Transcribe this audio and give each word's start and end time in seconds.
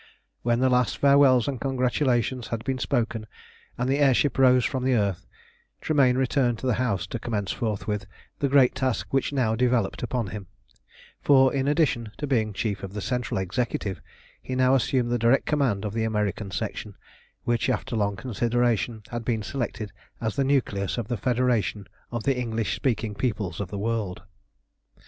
When 0.41 0.61
the 0.61 0.69
last 0.69 0.97
farewells 0.97 1.47
and 1.47 1.61
congratulations 1.61 2.47
had 2.47 2.63
been 2.63 2.79
spoken, 2.79 3.27
and 3.77 3.87
the 3.87 3.99
air 3.99 4.15
ship 4.15 4.39
rose 4.39 4.65
from 4.65 4.83
the 4.83 4.95
earth, 4.95 5.27
Tremayne 5.79 6.17
returned 6.17 6.57
to 6.57 6.65
the 6.65 6.73
house 6.81 7.05
to 7.05 7.19
commence 7.19 7.51
forthwith 7.51 8.07
the 8.39 8.49
great 8.49 8.73
task 8.73 9.13
which 9.13 9.31
now 9.31 9.53
developed 9.55 10.01
upon 10.01 10.25
him; 10.33 10.47
for 11.21 11.53
in 11.53 11.67
addition 11.67 12.09
to 12.17 12.25
being 12.25 12.51
Chief 12.51 12.81
of 12.81 12.93
the 12.93 12.99
Central 13.01 13.37
Executive, 13.37 14.01
he 14.41 14.55
now 14.55 14.73
assumed 14.73 15.11
the 15.11 15.19
direct 15.19 15.45
command 15.45 15.85
of 15.85 15.93
the 15.93 16.03
American 16.03 16.49
Section, 16.49 16.95
which, 17.43 17.69
after 17.69 17.95
long 17.95 18.15
consideration, 18.15 19.03
had 19.09 19.23
been 19.23 19.43
selected 19.43 19.91
as 20.19 20.35
the 20.35 20.43
nucleus 20.43 20.97
of 20.97 21.09
the 21.09 21.15
Federation 21.17 21.85
of 22.11 22.23
the 22.23 22.35
English 22.35 22.75
speaking 22.75 23.13
peoples 23.13 23.59
of 23.59 23.67
the 23.69 23.77
world. 23.77 24.23